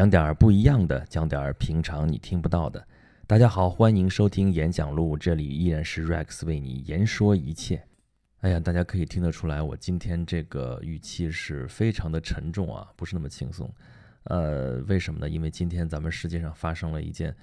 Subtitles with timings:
[0.00, 2.82] 讲点儿不一样的，讲点儿平常你听不到的。
[3.26, 7.84] 大家好，欢迎收听演讲录，这里依然是 Rex 为你言说一切。
[8.38, 13.70] 哎呀，大家可以听得出来，我今天这个语气是非常的沉重啊，不是那么轻松。
[14.22, 15.28] 呃，为什么呢？
[15.28, 17.36] 因为今天咱们世界上发生了一件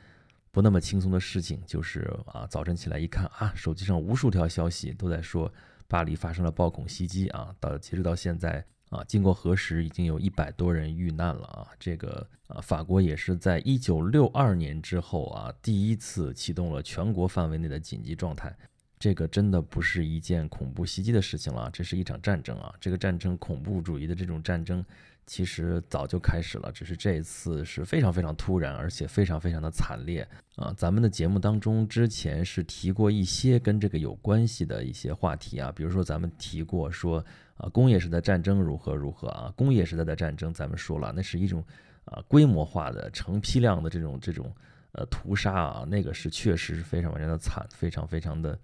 [0.50, 5.54] 不那么轻松的事情，就是啊，早晨起来一看啊，手机上无数条消息都在说
[5.88, 8.66] 巴黎发生了暴恐袭击啊，到截止到现在。
[8.90, 11.68] 啊，经过核实，已经有一百多人遇难了啊！
[11.78, 18.56] 这个啊，法国也是在一九六二年之后啊，第一次启动了全国范围内的紧急状态。
[19.00, 22.74] 这个真的不是一件恐怖袭击的事情了，这是一场战争啊！
[22.80, 24.84] 这个战争，恐怖主义的这种战争，
[25.26, 30.74] 其实早就开始了，只是这一次是非常非常突然，而且非常非常的惨烈啊！
[30.78, 37.24] 咱们的节目当中之前是提过一些跟这个有关系的一些话题啊，比如说咱们提过说。
[37.58, 39.52] 啊，工业时代战争如何如何啊？
[39.56, 41.64] 工业时代的战争，咱们说了，那是一种
[42.06, 44.54] 啊规模化的、成批量的这种这种
[44.92, 48.56] 呃屠杀啊，那个是确实是非常非常的惨，非常非常的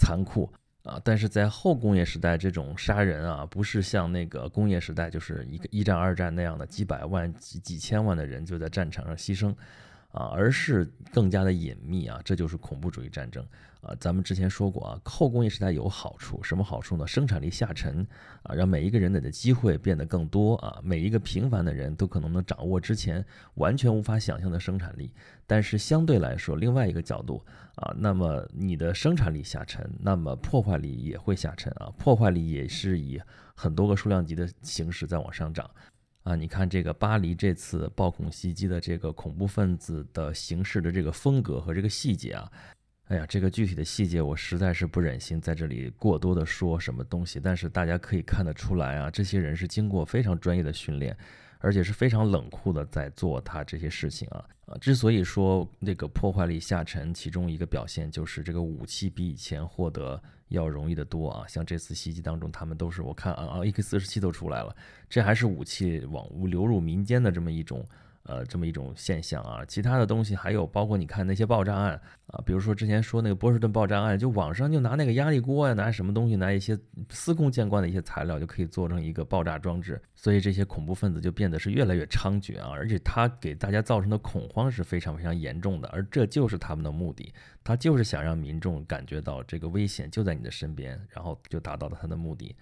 [0.00, 0.50] 残酷
[0.82, 0.98] 啊。
[1.04, 9.54] 但是在后工业时代，这种杀人啊，不是像那个工业时代，就是一个一战、二战那样的几百万、几几千万的人就在战场上牺牲。
[10.12, 13.44] 啊，而是更加的隐秘啊，这就是恐怖主义战争
[13.80, 13.94] 啊。
[14.00, 17.06] 咱们之前说过啊，后工业时代有好处，什么好处呢？
[17.06, 18.06] 生产力下沉
[18.42, 25.12] 啊，让每一个人的机会变得更多啊，每一个平凡的人都可能能掌握之前完全无法想象的生产力。
[25.46, 27.44] 但是相对来说，另外一个角度
[27.76, 33.20] 啊，那么你的生产力下沉，那么破坏力也会下沉啊，破坏力也是以
[33.54, 35.68] 很多个数量级的形式在往上涨。
[36.22, 42.52] 啊，你看这个巴黎这次暴恐袭击的这个恐怖分子的行事的这个风格和这个细节啊，
[43.06, 51.16] 哎呀，这个具体的细节我实在是不忍心在这里过多的说什么东西，但是大家可以看得出来啊，这些人是经过非常专业的训练。
[51.60, 54.76] 而且是非常冷酷的在做他这些事情啊啊！
[54.78, 61.46] 之所以说那个破坏力下沉，其中一个表现就是这个武器比以前获得要容易的多啊。
[61.46, 64.74] 像这次袭击当中，他们都是我看啊啊，AK 四十七都出来了，
[65.08, 67.86] 这还是武器往流入民间的这么一种。
[68.24, 87.32] 呃，这么一种现象啊，其他的东西还有包括你看那些爆炸案啊，比如说之前说那个波士顿爆炸案，就网上就拿那个压力锅呀，拿什么东西，拿一些司空见惯的一些材料就可以做成一个爆炸装置，所以这些恐怖分子就变得是越来越猖獗啊，而且他给大家造成的恐慌是非常非常严重的，而这就是他们的目的，
[87.64, 92.54] 他就是想让民众感觉到这个危险就在你的身边，然后就达到了他的目的。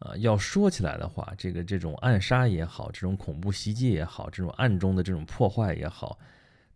[0.00, 6.18] 啊，要说起来的话，这个这种暗杀也好，这种恐怖袭击也好，这种暗中的这种破坏也好，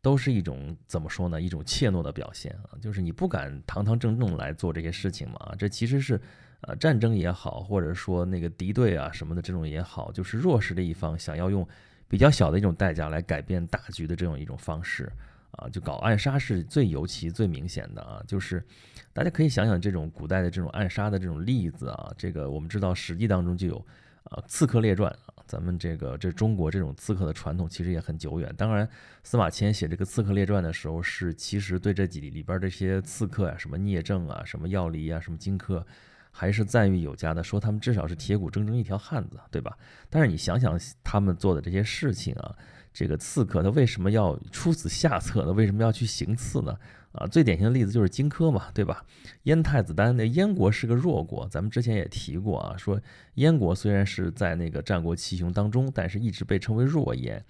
[0.03, 1.41] 都是一种怎么说呢？
[1.41, 5.55] 一种怯懦的表现啊，就是你不敢堂堂正正来做这些事情嘛。
[5.59, 6.21] 这其实是，
[6.61, 11.67] 呃，战争也好，或者说那个敌对啊什么的这种也好，就是弱势的一方想要用
[12.07, 15.11] 比较小的一种代价来改变大局的这种一种方式。
[15.57, 18.65] 啊就搞暗杀是最尤其、最明显的啊，就是
[19.13, 23.77] 大家可以想想这种古代的这种暗杀的这种例子啊，这个我们知道《史记》当中就有
[24.25, 28.53] 啊，《刺客列传》啊，咱们这个这中国这种刺客的传统其实也很久远。
[28.57, 28.89] 当然，
[29.23, 35.85] 司马迁写这个《刺客列传》的时候，是其实对这几里边这些刺客呀，什么聂政啊，什么要离啊，什么荆轲，
[36.31, 39.77] 还是赞誉有加的，说他们至少是铁骨铮铮一条汉子，对吧？
[40.09, 42.57] 但是你想想他们做的这些事情啊。
[42.95, 45.53] 这个刺客他为什么要出此下策呢？
[45.53, 46.79] 为什么要去行刺呢？
[47.11, 49.05] 啊，最典型的例子就是荆轲嘛，对吧？
[49.43, 53.01] 燕太子丹，那燕国是个弱国，咱们之前也提过啊，说
[53.35, 57.45] 燕国虽然是在那个战国七雄当中，但是一直被称为弱燕，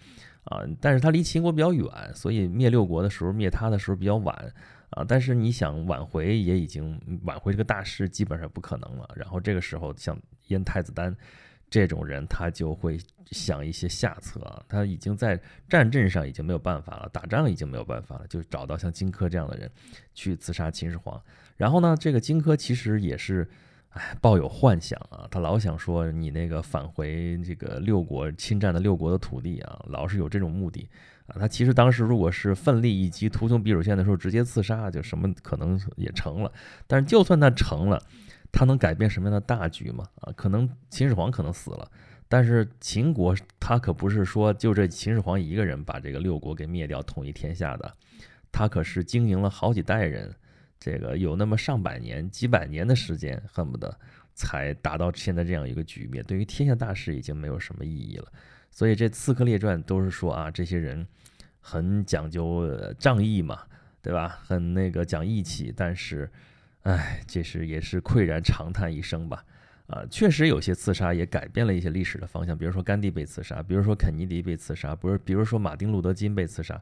[0.45, 4.35] 啊，但是他离秦国比较远，所以灭六国的时候灭他的时候比较晚，
[4.91, 9.09] 啊，但是你想挽回也已经挽回这个大势基本上不可能了。
[9.15, 10.19] 然后这个时候像
[10.49, 11.15] 燕太子丹。
[11.75, 12.97] 这种人他就会
[13.33, 15.37] 想一些下策啊，他已经在
[15.69, 19.69] 战阵上已经没有办法了，打仗已经没有办法了，就找到像荆轲这样的人
[20.15, 21.21] 去刺杀秦始皇。
[21.57, 23.51] 然后呢，这个荆轲其实也是，
[23.89, 30.89] 哎，抱有幻想啊，他老想说你那个返回这个六国侵占的六国的土地啊，老是有这种目的
[31.27, 31.35] 啊。
[31.41, 36.53] 他其实当时如果是奋力一击，图穷匕首现的时候直接刺杀，就什么可能也成了。
[36.87, 38.01] 但是就算他成了。
[38.57, 40.09] 他能改变什么样的大局吗？
[40.21, 41.91] 啊，可能秦始皇可能死了，
[42.29, 47.93] 但是秦国他可不是说就这秦始皇一个人把这个六国给灭掉，统一天下的，
[48.53, 50.33] 他可是经营了好几代人，
[50.79, 53.93] 这个有那么上百年、几百年的时间，恨不得
[54.35, 56.23] 才达到现在这样一个局面。
[56.23, 58.33] 对于天下大事已经没有什么意义了。
[58.71, 61.05] 所以这《刺客列传》都是说啊，这些人
[61.59, 62.71] 很讲究
[63.01, 63.63] 仗义嘛，
[64.01, 64.29] 对吧？
[64.45, 66.31] 很那个讲义气，但是。
[66.85, 69.45] 唉，这是也是喟然长叹一声吧，
[69.89, 76.81] 啊，确实有些刺杀也改变了一些历史的方向，比如说甘地被刺杀，比如说肯尼迪被刺杀，不是，比如说马丁路德金被刺杀，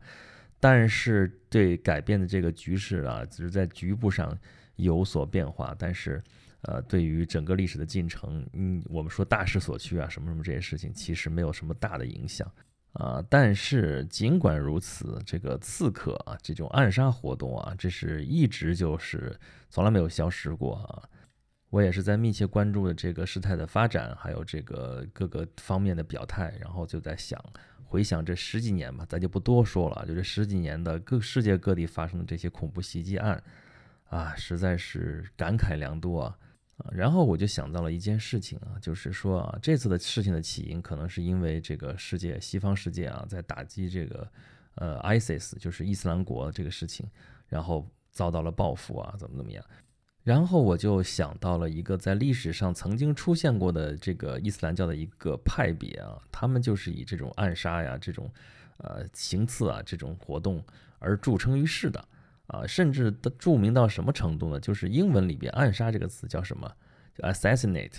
[0.61, 4.39] 但是对改变的这个局势啊，只是在局部上
[4.77, 6.23] 有所变化，但是。
[6.65, 12.49] 呃，对于整个历史的进程，嗯，我们说大势所趋啊，什么什么这些事情，其实没有什么大的影响
[12.93, 13.25] 啊。
[13.29, 19.39] 但是尽管如此，这个刺客啊，这种暗杀活动啊，这是一直就是
[19.71, 21.09] 从来没有消失过啊。
[21.71, 27.43] 我也是在密切关注的这个事态的发展，还有这个各个方面的表态，然后就在想，
[27.83, 33.43] 回想这十几年吧，咱就不多说了，就这十几年的各世界各地发生的这些恐怖袭击案
[34.11, 36.37] 啊，实在是感慨良多啊。
[36.79, 44.29] 啊然后我就想到了一件事情啊，就是说啊，这次的事情的起因可能是因为这个世界西方世界啊，在打击这个
[44.77, 47.07] 呃 ISIS，就是伊斯兰国这个事情，
[47.47, 49.65] 然后遭到了报复啊，怎么怎么样。
[50.25, 58.33] 然后我就想到了一个在历史上曾经出现过的这个伊斯兰教的一个派别啊，他们就是以这种暗杀呀、这种
[58.79, 60.65] 呃行刺啊这种活动
[61.01, 62.09] 而著称于世的。
[62.47, 64.61] 啊，甚至的著名到什么程度呢？
[64.61, 66.71] 就是英文里边“暗杀”这个词叫什么？
[67.15, 67.99] 叫 “assassinate”。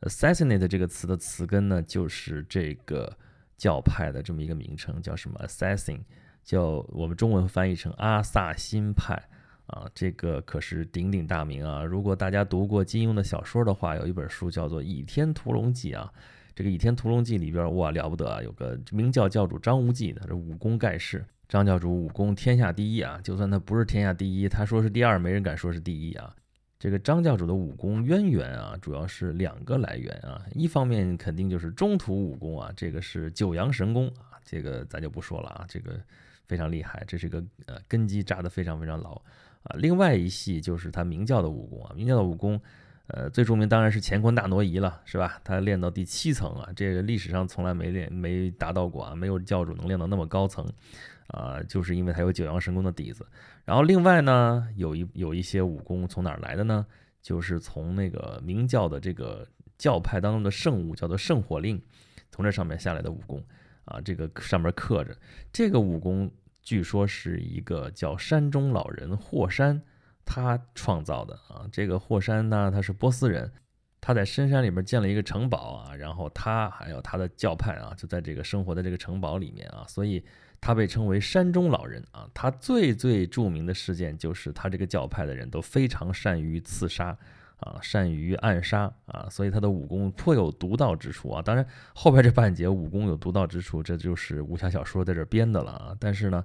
[0.00, 3.16] “assassinate” 这个词的词根呢，就是这个
[3.56, 6.00] 教派的这么一个名称，叫什么？“assassin”，
[6.42, 9.20] 叫我们中文翻译成阿萨辛派。
[9.66, 11.82] 啊，这个可是鼎鼎大名啊！
[11.82, 16.12] 如果大家读过金庸的小说的话，有一本书叫做《倚天屠龙记》啊。
[16.54, 18.42] 这个《倚天屠龙记》里边，哇，了不得啊！
[18.42, 21.24] 有个明教教主张无忌，他是武功盖世。
[21.48, 26.34] 张教主武功天下第一啊，就算他不是天下第一，他说是第二，没人敢说是第一啊。
[26.78, 30.44] 这个张教主的武功渊源啊，主要是两个来源啊。
[30.54, 36.00] 一方面肯定就是中土武功啊，这个是九阳神功啊，这个咱就不说了啊，这个
[36.46, 39.12] 非常厉害，这是一个呃根基扎得非常非常牢
[39.64, 39.76] 啊。
[39.76, 42.60] 另外一系就是他明教的武功啊，明教的武功，
[43.08, 45.40] 呃，最著名当然是乾坤大挪移了，是吧？
[45.44, 50.66] 他练到第七层啊，这个历史上从来没练没达到过啊，没有教主能练到那么高层。
[51.28, 53.26] 啊，就是因为他有九阳神功的底子，
[53.64, 56.84] 然后另外呢，有一有一些武功从哪儿来的呢？
[57.22, 59.48] 就是从那个明教的这个
[59.78, 61.80] 教派当中的圣物，叫做圣火令，
[62.30, 63.42] 从这上面下来的武功
[63.86, 65.16] 啊，这个上面刻着
[65.50, 66.30] 这个武功，
[66.62, 69.80] 据说是一个叫山中老人霍山
[70.24, 71.66] 他创造的啊。
[71.72, 73.52] 这个霍山呢，他是波斯人，
[74.00, 80.24] 他在深山里面建了一个城堡啊，然后他还有他的教派啊，就在这个生活的这个城堡里面啊，所以。
[80.60, 87.14] 他被称为山中老人啊，他最最著名的事件就是他这个教派的人都非常善于刺杀
[87.58, 91.42] 啊，善于暗杀啊，所以他的武功颇有独到之处啊。
[91.42, 95.94] 当然后边这半截武功有独到之处，这就是武侠小说在这编的了啊。
[96.00, 96.42] 但是呢，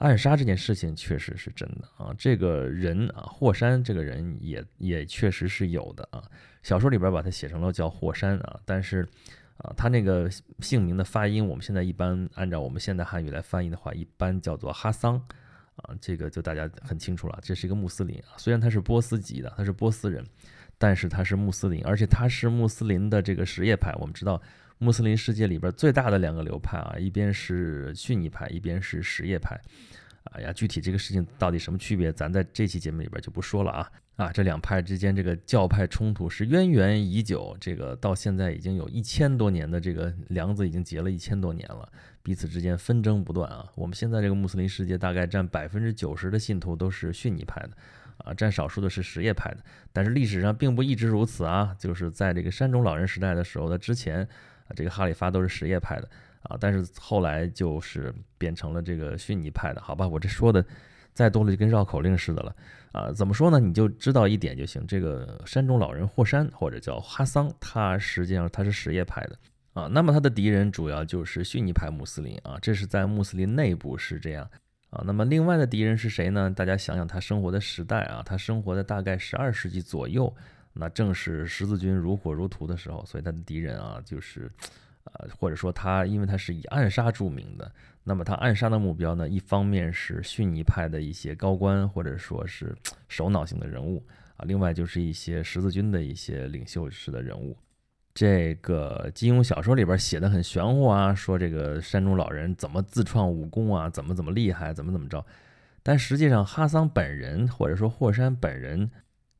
[0.00, 2.14] 暗杀这件事情确实是真的啊。
[2.18, 6.22] 这个人啊，霍山这个人也也确实是有的啊。
[6.62, 9.08] 小说里边把他写成了叫霍山啊，但是。
[9.62, 10.26] 啊，他那个
[10.60, 15.22] 姓名的发音，我们现在一般按照我们现代汉语来翻译的话，一般叫做哈桑，
[15.76, 18.38] 啊，这个就大家很清楚了，这是一个穆斯林啊。
[18.38, 20.24] 虽然他是波斯籍的，他是波斯人，
[20.78, 23.94] 但是他是穆斯林，而且他是穆斯林的这个什叶派。
[24.00, 24.40] 我们知道，
[24.82, 29.60] 穆斯林世界里边最大的两个流派啊，一边是逊尼派，一边是什叶派。
[30.32, 34.32] 哎呀，具体这个事情到底什么区别，咱在这期节目里边就不说了啊啊！
[34.32, 41.86] 这两派之间这个教派冲突是渊源已久，这个到现在已经有一千多年的这个梁子已经结了一千多年了，
[42.22, 43.70] 彼此之间纷争不断啊。
[43.74, 47.70] 我们现在这个穆斯林世界大概占百分之九十的信徒都是逊尼派的，
[48.18, 49.58] 啊，占少数的是什叶派的。
[49.92, 54.26] 但是历史上并不一直如此啊，就是在这个山中老人时代的时候的之前
[54.74, 56.08] 这个哈里发都是什叶派的。
[56.44, 60.08] 啊，但是后来就是变成了这个逊尼派的，好吧？
[60.08, 60.64] 我这说的
[61.12, 62.56] 再多了就跟绕口令似的了
[62.92, 63.12] 啊！
[63.12, 63.60] 怎么说呢？
[63.60, 64.82] 你就知道一点就行。
[64.86, 69.38] 这个山中老人霍山或者叫哈桑，他实际上他是什叶派的
[69.74, 69.86] 啊。
[69.92, 74.48] 那么他的敌人主要就是逊尼派穆斯林啊，这是在穆斯林内部是这样
[74.88, 75.02] 啊。
[75.04, 76.50] 那么另外的敌人是谁呢？
[76.50, 80.34] 大家想想他生活的时代啊，他生活在大概十二世纪左右，
[80.72, 84.50] 那正是十字军如火如荼的时候，所以他的敌人啊就是。
[85.14, 87.72] 呃，或者说他，因为他是以暗杀著名的，
[88.04, 92.76] 那么他暗杀的目标呢，一方面是逊尼派的一些高官，或者说是
[93.08, 94.04] 首脑型的人物
[94.36, 97.56] 啊，另外就是一些十字军的一些领袖式的人物。
[98.12, 105.24] 这个金庸小说里边写的很玄乎啊，说这个山中老人怎么自创武功啊，怎么怎么厉害，怎么怎么着，
[105.82, 108.90] 但实际上哈桑本人或者说霍山本人。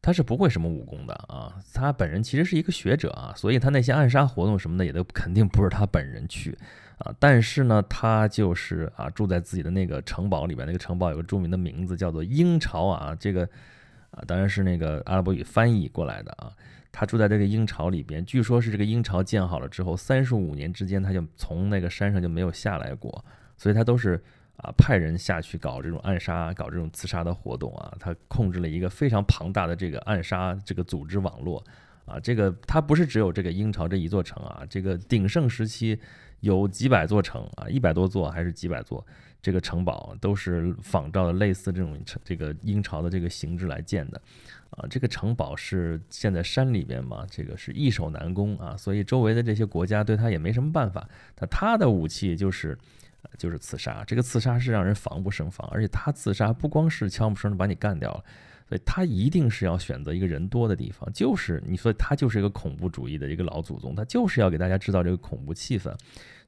[0.03, 6.57] 他是不会什么武功的啊，他本人其实是一个学者啊，所以他那些暗杀活动什么的也都肯定不是他本人去
[6.99, 7.15] 啊。
[7.19, 13.15] 但是呢，他就是啊住在自己的那个城堡里边，那个城堡有个著名的名字叫做鹰巢啊。
[13.19, 13.49] 这个
[14.11, 16.51] 啊，当然是那个阿拉伯语翻译过来的啊。
[16.93, 23.25] 他住在这个鹰巢里边，据说是这个鹰巢建好了之后，三十五年之间他就从那个山上就没有下来过，
[23.57, 24.21] 所以他都是
[24.63, 27.95] 啊派人下去搞这种暗杀、搞这种刺杀的活动啊。
[27.99, 31.65] 他控制了一个非常庞大的这个暗杀这个组织网络
[32.05, 32.19] 啊。
[32.21, 35.99] 这个他不是只有这个鹰巢这一座城啊，这个鼎盛时期
[36.41, 39.05] 有几百座城啊，一百多座还是几百座
[39.43, 44.21] 这个城堡都是仿照的类似这种这个鹰巢的这个形制来建的。
[44.71, 51.09] 啊，这个城堡是建在山里边嘛，这个是易守难攻啊，所以周围的这些国家对他也没什么办法。
[51.41, 52.79] 那他的武器就是，
[53.39, 54.05] 就是刺杀。
[54.07, 58.25] 这个刺杀是让人防不胜防，而且他刺杀不光是悄无声的把你干掉了，
[58.69, 61.11] 所以他一定是要选择一个人多的地方。
[61.13, 65.95] 就是你说他就是一个恐怖主义的一个老祖宗，他就是要给大家制造这个恐怖气氛，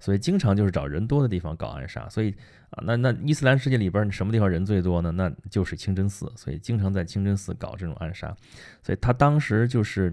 [0.00, 2.08] 所以经常就是找人多的地方搞暗杀。
[2.08, 2.34] 所以。
[2.72, 5.10] 啊，那那伊斯兰世界里边，你什么地方人最多呢？
[5.10, 8.34] 那就是清真寺，所以经常在清真寺搞这种暗杀。
[8.82, 10.10] 所以他当时就是，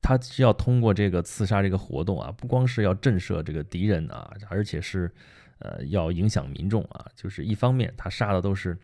[0.00, 5.10] 他是要通过这个刺杀这个活动啊，不光是要震慑这个敌人啊，而且是，
[5.58, 7.06] 呃，要影响民众啊。
[7.14, 8.76] 就是一方面他杀的都是，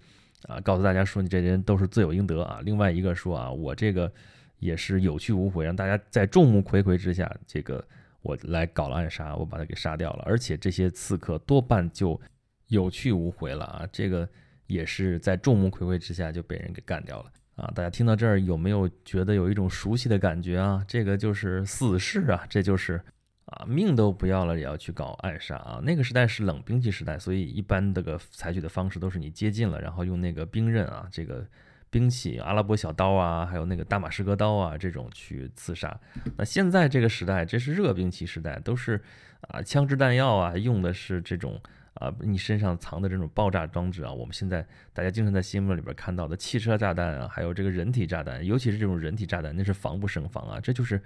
[0.48, 2.60] 啊，告诉大家说你这些人都是罪有应得啊。
[2.64, 4.10] 另外一个说啊，我这个
[4.58, 7.84] 也是有去无回，让大家在众目睽睽之下，这个
[8.22, 10.22] 我来搞了暗杀，我把他给杀掉了。
[10.26, 12.20] 而且这些刺客多半就。
[12.68, 13.88] 有去无回了啊！
[13.92, 14.26] 这个
[14.66, 17.70] 也是在众目睽睽之下就被人给干掉了啊！
[17.74, 20.82] 大家听到这儿有没有觉得有一种熟悉的感觉啊？
[20.88, 23.00] 这个就是死士啊，这就是
[23.46, 25.80] 啊，命都不要了也要去搞暗杀啊！
[25.82, 31.46] 那个时代是冷兵器时代，所以一般这个采取的方式都是你接近了，然后用那个兵刃啊，这个
[31.90, 35.98] 兵器，阿拉伯小刀啊，还有那个大马士革刀啊，这种去刺杀。
[36.36, 39.02] 那现在这个时代，这是热兵器时代，都是
[39.48, 41.60] 啊，枪支弹药啊，用的是这种。
[41.94, 50.60] 啊，你身上藏的这种爆炸装置啊，我们现在大家经常在新闻里边看到的汽车炸弹啊，还有这个人体炸弹，尤其是这种人体炸弹，那是防不胜防啊！
[50.60, 51.00] 这就是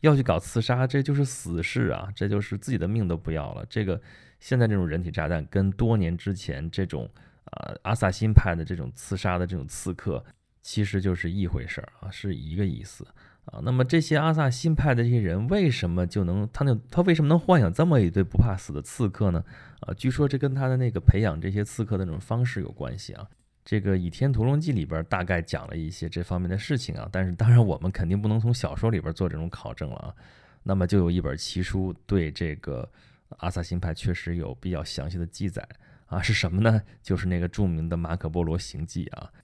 [0.00, 3.64] 要去搞刺杀，这就是死士啊，这就是自己的命都不要了。
[3.70, 4.00] 这个
[4.38, 7.08] 现在这种人体炸弹跟多年之前这种
[7.46, 10.22] 啊阿萨辛派的这种刺杀的这种刺客，
[10.60, 13.06] 其实就是一回事儿啊，是一个意思。
[13.46, 19.44] 啊，那么这些阿萨辛派的这些人为什么就能他那他为什么能幻想这么一堆不怕死的刺客呢？
[19.80, 23.28] 啊，据说这跟他的那个培养这些刺客的那种方式有关系啊。
[23.64, 30.14] 这个《倚天屠龙记》里边大概讲了一些这方面的事情啊，但是当然我们肯定不能从小说里边做这种考证了啊。
[30.62, 32.86] 那么就有一本奇书对这个
[33.38, 35.66] 阿萨辛派确实有比较详细的记载
[36.06, 36.80] 啊，是什么呢？
[37.02, 39.30] 就是那个著名的《马可波罗行记》啊，《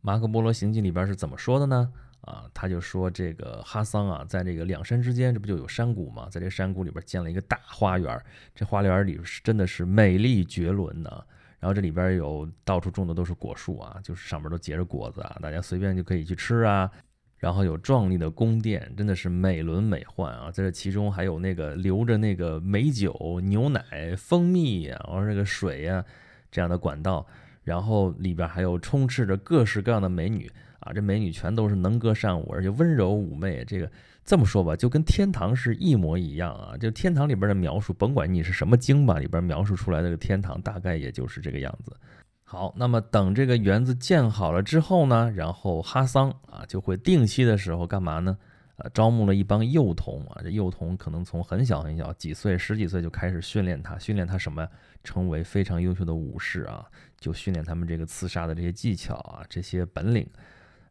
[0.00, 1.92] 马可波罗行记》里边是怎么说的呢？
[2.22, 6.28] 啊，他就说这个哈桑啊，在这个两山之间，这不就有山谷吗？
[6.30, 8.20] 在这山谷里边建了一个大花园，
[8.54, 11.26] 这花园里是真的是美丽绝伦的。
[11.58, 16.90] 然后这里边有到处种的都是果树啊，就是上面都结着果子啊，大家随便就可以去吃啊。
[17.38, 20.48] 然后有壮丽的宫殿，真的是美轮美奂啊。
[20.52, 26.04] 在这其中还有那个流着那个美酒、牛奶、蜂蜜，然后这个水呀
[26.52, 27.26] 这样的管道，
[27.64, 30.48] 然后里边还有充斥着各式各样的美女。
[30.82, 33.64] 啊，这美女全都是能歌善舞，而且温柔妩媚。
[33.64, 33.90] 这个
[34.24, 36.76] 这么说吧，就跟天堂是一模一样啊！
[36.76, 41.96] 就天堂里边的描述，甭管你是什么经吧，里边描述出来的这个天堂，大概也就是这个样子。
[42.44, 48.36] 好，那么等这个园子建好了之后呢，然后哈桑啊就会定期的时候干嘛呢？
[48.76, 54.66] 啊，招募了一帮幼童啊，这幼童可能从很小很小，几岁十几岁就开始训练他，训练他什么？
[55.04, 56.86] 成为非常优秀的武士啊，
[57.18, 60.26] 就训练他们这个刺杀的这些技巧啊，这些本领。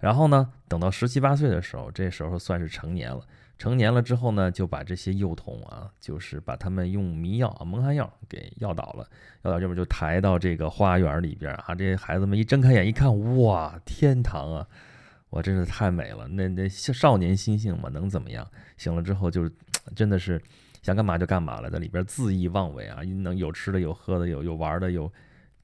[0.02, 3.22] 然后呢，等到十七八岁的时候，这时候算是成年了。
[3.58, 9.08] 成年了之后呢，就把这些幼童啊，就是把他们用迷药啊、蒙汗药给药倒了。
[9.44, 11.76] 药倒这边就抬到这个花园里边啊。
[11.76, 14.68] 这些孩子们一睁开眼一看，哇，天堂啊！
[15.30, 16.28] 哇，真是太美了。
[16.28, 18.46] 那那少年心性嘛，能怎么样？
[18.78, 19.52] 醒了之后就是
[19.96, 20.42] 真的是
[20.82, 25.12] 想干嘛就干嘛了，在里边恣意妄为啊，能有吃的、有喝的、有有玩的、有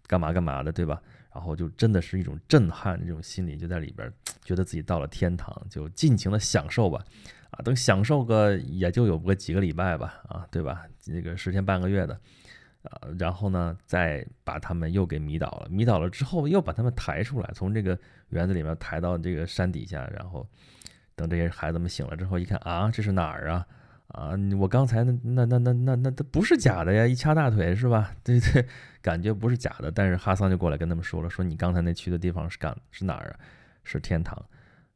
[0.06, 1.02] 干嘛干嘛的，对吧？
[1.38, 4.12] 然后就真的是一种震撼这种心理，就在里边，
[4.44, 7.00] 觉得自己到了天堂，就尽情的享受吧，
[7.52, 10.84] 啊，等享受个也就有个几个礼拜吧，啊，对吧？
[11.00, 12.20] 这个十天半个月的，
[12.82, 17.96] 啊，然后呢，再把他们又给迷倒了，迷倒了之后，又把他们抬出来，从这个
[18.30, 20.44] 园子里面抬到这个山底下，然后
[21.16, 23.64] 等这些孩子们醒了之后，一看啊，这是哪儿啊？
[24.08, 27.06] 啊，我刚才那那那那那那，不是假的呀！
[27.06, 28.16] 一掐大腿是吧？
[28.24, 28.66] 对对，
[29.02, 29.92] 感觉不是假的。
[29.92, 33.40] 但是哈桑就过来跟他们说了，说你刚才那去的地方是干是哪儿啊？
[33.84, 34.42] 是天堂，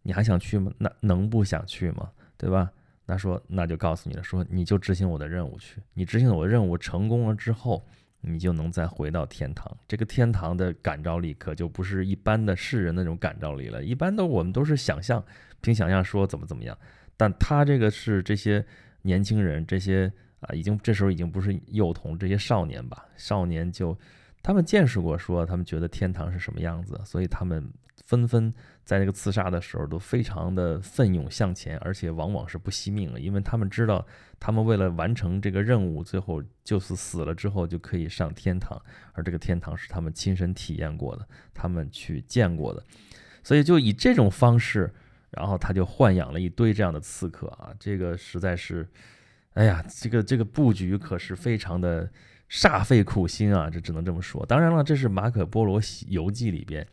[0.02, 0.72] 你还想去吗？
[0.78, 2.10] 那能不想去吗？
[2.38, 2.72] 对吧？
[3.06, 5.82] 那说那就告诉你了，说你就执行我的任务去。
[5.94, 7.86] 你执行我的任务成功了之后，
[8.22, 9.70] 你就能再回到天堂。
[9.88, 15.22] 这个天堂的感召力可就不是一般的世人那种感召力了，一般的我们都是想象，
[15.60, 16.78] 凭想象说怎么怎么样，
[17.18, 18.66] 但他这个是这些
[19.02, 23.98] 年轻人，这些啊已经这时候已经不是幼童，这些少年吧，少年就
[24.44, 27.72] 他们见识过，说他们觉得天堂是什么样子，所以他们
[28.06, 28.54] 纷纷。
[28.84, 34.06] 在这个刺杀的时候，都非常的奋勇向前，而且往往是不惜命了，因为他们知道，
[34.38, 38.82] 他们为了完成这个任务，最后就是死了之后就可以上天堂，
[39.14, 42.84] 而这个天堂是他们亲身体验过的，他们去见过的，
[43.44, 44.94] 所以就以这种方式，
[45.32, 48.88] 然后他就豢养了一堆这样的刺客啊，这个实在是，
[49.54, 52.10] 哎呀，这个这个布局可是非常的
[52.50, 54.46] 煞费苦心啊，这只能这么说。
[54.46, 56.88] 当然了，这是马可波罗游记里边。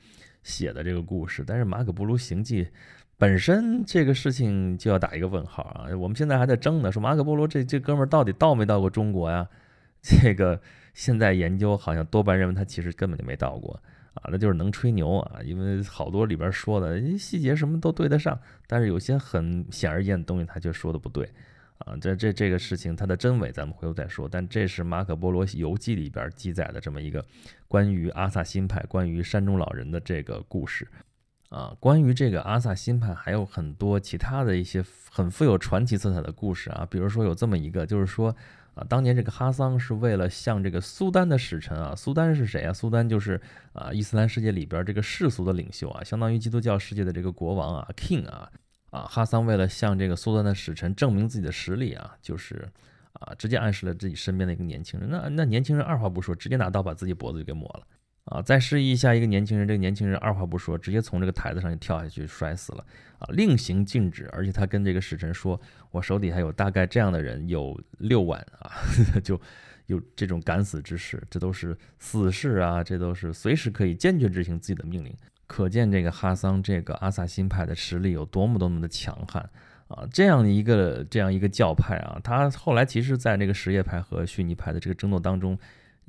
[0.45, 2.65] 写的这个故事，但是《马可波罗行记》
[3.19, 5.85] 本身这个事情就要打一个问号啊！
[5.95, 9.47] 我们现在还在争呢，说马可波罗这这哥们儿到底到没到过中国呀？
[10.01, 10.59] 这个
[10.95, 13.83] 现在研究好像多半认为他其实根本就没到过
[14.23, 15.41] 啊，那就是能吹牛啊！
[15.45, 21.29] 因为好多里边说的细节什么都对得上，但是有些很显而易见的东西他就说的不对。
[21.79, 24.29] 啊，这这这个事情它的真伪咱们回头再说。
[24.29, 27.25] 但这是马可波罗游记里边记载的这么一个
[27.69, 30.89] 关于阿萨辛派、关于山中老人的这个故事。
[31.51, 36.85] 啊，关于这个阿萨辛派还有很多其他的一些很富有传奇色彩的故事啊。
[36.91, 38.35] 比如说有这么一个，就是说
[38.79, 42.73] 啊，当年这个哈桑是为了向这个苏丹的使臣啊，苏丹是谁啊？
[42.73, 43.41] 苏丹就是
[43.73, 48.49] 啊伊斯兰世界里边这个世俗的领袖啊，相当于基督教世界的这个国王啊，king 啊。
[48.91, 52.67] 啊，哈桑为了向这个苏丹的使臣证明自己的实力啊，就是
[53.13, 55.11] 啊，直接暗示了自己身边的一个年轻人。
[55.11, 57.87] 那那年轻人二话不说，直接拿刀把自己脖子就给抹了
[58.31, 58.41] 啊。
[58.43, 62.85] 再示意一下一个年轻人，这个年轻人二话不说，直接从这个台子上就跳下去摔死了
[63.19, 64.29] 啊，令行禁止。
[64.33, 68.71] 而且他跟这个使臣说：“我手底下有大概这样的人有六万啊，
[69.25, 69.41] 就
[69.87, 75.15] 有这种敢死之士，这都是死士啊，这都是随时可以坚决执行自己的命令。”
[75.49, 79.43] 可见这个哈桑这个阿萨辛派的实力有多么多么的强悍
[79.89, 80.07] 啊！
[80.13, 85.59] 这样一个这样一个教派啊，他后来其实在这个什叶派和逊尼派的这个争斗当中，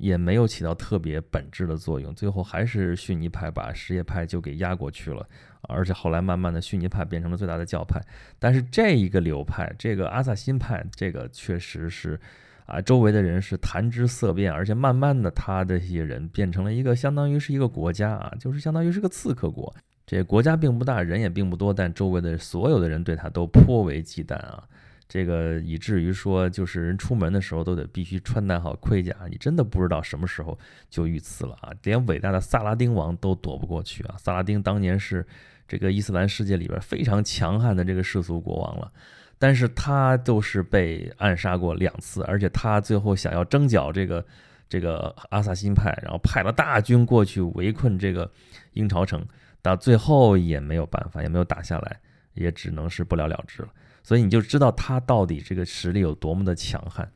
[0.00, 5.24] 也没有起到特别本质的作用，最后还是逊尼派把什叶派就给压过去了，
[5.62, 8.00] 而且后来慢慢的逊尼派变成了最大的教派。
[8.38, 12.18] 但是这一个流派，这个阿萨辛派，这个确实是。
[12.66, 19.74] 啊，周围的人是谈之色变，而且慢慢的，他的一些人变成了一个相当于是一个国家啊，就是相当于是个刺客国。
[20.06, 24.62] 这国家并不大，人也并不多，但周围的所有的人对他都颇为忌惮啊。
[25.10, 30.56] 这个以至于说，就是人出门的时候都得必须穿戴好盔甲，你真的不知道什么时候
[30.88, 31.72] 就遇刺了啊！
[31.82, 34.14] 连伟大的萨拉丁王都躲不过去啊！
[34.16, 35.26] 萨拉丁当年是
[35.66, 38.88] 这个伊斯兰世界里边非常强悍的这个世俗国王了。
[39.36, 44.24] 但是他都是被暗杀过两次，而且他最后想要征剿这个
[44.68, 48.30] 这个阿萨辛派，然后派了大军过去围困这个
[48.74, 49.26] 鹰巢城，
[49.60, 51.98] 到最后也没有办法，也没有打下来，
[52.34, 53.68] 也只能是不了了之了。
[54.02, 57.10] 所以你就知道他到底这个实力有多么的强悍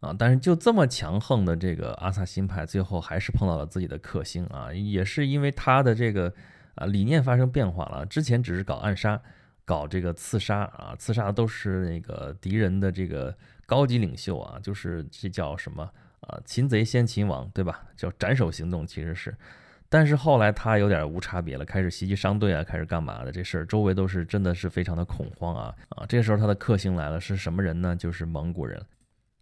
[0.00, 0.14] 啊！
[0.18, 6.32] 但是就这么强横的这个阿萨辛派，最后还是碰到了自己的克星啊，也是因为他的这个
[6.74, 9.20] 啊理念发生变化了，之前只是搞暗杀。
[9.64, 15.82] 搞这个刺杀啊，刺杀都是那个敌人的这个高级领袖啊，就是这叫什么
[16.20, 16.40] 啊？
[16.46, 17.82] 擒贼先擒王，对吧？
[17.94, 19.36] 叫斩首行动，其实是。
[19.90, 23.32] 但是后来他有点无差别了，开始袭击商队啊，开始干嘛的？
[23.32, 26.04] 这事儿周围都是真的是非常的恐慌啊啊！
[26.06, 27.96] 这时候他的克星来了，是什么人呢？
[27.96, 28.78] 就是蒙古人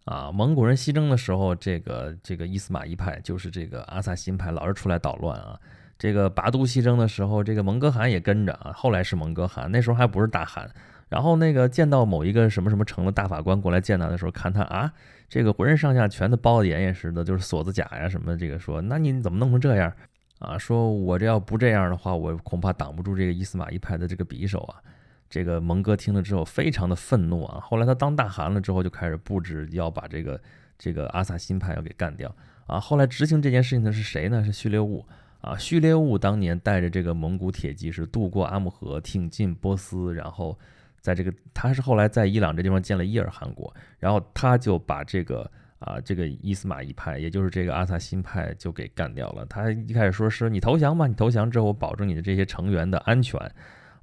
[0.05, 0.31] 啊！
[0.31, 5.59] 蒙古人西征的时候，这个这个伊斯玛仪派，就是这个阿萨辛派，老是出来捣乱啊。
[5.99, 8.71] 这个拔都西征的时候，这个蒙哥汗也跟着啊。
[8.73, 10.69] 后来是蒙哥汗，那时候还不是大汗。
[11.09, 14.91] 然后那个见到某一个什么什么城的大法官过来见他的时候，看他啊，
[15.27, 18.37] 这个浑身上下全都包的严严实的，就是锁子甲呀什么。
[18.37, 19.91] 这个说，那你怎么弄成这样
[20.39, 20.57] 啊？
[20.57, 24.81] 说我这要不这样的话，我恐怕挡不住这个伊斯玛仪派的这个匕首啊。
[25.29, 27.59] 这个蒙哥听了之后非常的愤怒啊。
[27.61, 30.41] 后来他当大汗了之后，就开始布置要把这个
[30.77, 32.33] 这个阿萨辛派要给干掉
[32.65, 32.79] 啊。
[32.79, 34.43] 后来执行这件事情的是谁呢？
[34.43, 35.05] 是序列兀。
[35.39, 40.57] 啊，序列兀当年带着这个蒙古铁骑是渡过阿木河，挺进波斯，然后
[40.99, 49.45] 在这个他是后来在伊朗这地方建了伊尔汗国，然后他就把这个啊这个伊斯玛仪派，也就是这个阿萨辛派就给干掉了。
[49.45, 53.39] 他一开始说是你投降吧，你投降之后我保证你的这些成员的安全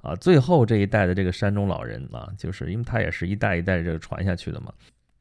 [0.01, 0.15] 啊。
[0.15, 4.71] 最后这一代的这个山中老人啊，就是因为他也是一代一代这个传下去的嘛。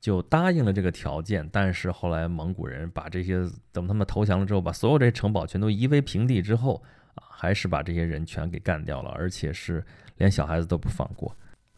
[0.00, 6.82] 就答应了这个条件，但是后来蒙古人把这些等他们投降了之后，把所有这些城堡全都夷为平地之后
[7.14, 9.82] 啊，还是把这些人全给干掉了，而且是
[10.18, 11.34] 连小孩子都不放过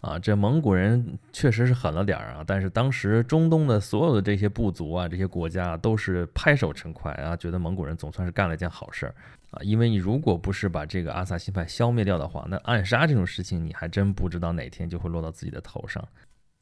[0.06, 9.14] 啊，这蒙古人确实是狠了点儿啊，但是当时中东的所有的这些部族啊，这些国家都是拍手称快啊，觉得蒙古人总算是干了一件好事儿
[9.50, 16.06] 啊，因为你如果不是把这个阿萨辛派消灭掉的话，那暗杀这种事情你还真不知道哪天就会落到自己的头上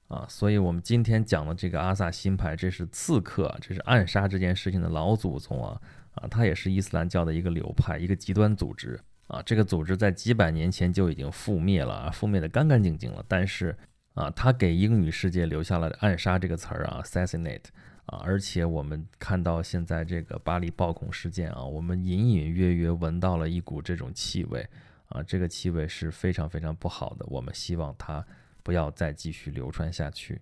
[0.08, 5.78] 啊，所以我们今天讲的这个阿萨辛派，这是刺客，这是暗杀这件事情的老祖宗啊
[6.14, 8.98] 啊，他也是伊斯兰教的一个流派，一个极端组织。
[9.34, 13.24] 啊，这个组织在几百年前就已经覆灭了，覆灭的干干净净了。
[13.26, 13.76] 但是
[14.14, 17.64] 啊，他给英语世界留下了“暗杀”这个词儿啊，assassinate
[18.06, 18.22] 啊。
[18.22, 24.64] 而且我们看到现在这个巴黎暴恐事件啊，我们隐隐约约闻到了一股这种气味
[25.06, 27.26] 啊，这个气味是非常非常不好的。
[27.28, 28.24] 我们希望它
[28.62, 30.40] 不要再继续流传下去。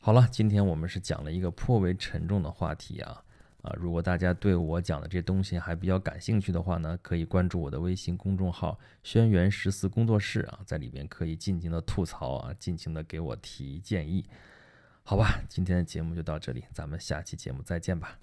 [0.00, 3.22] 好了，今天我们是讲了一个颇为沉重的话题啊。
[3.62, 14.24] 啊，如果大家对我讲的这东西还比较感兴趣的话呢，可以关注我的微信公众号“轩辕十四工作室”啊，在里边可以尽情的吐槽啊，尽情的给我提建议。
[15.04, 18.18] 好吧，今天的节目就到这里，咱们下期节目再见吧。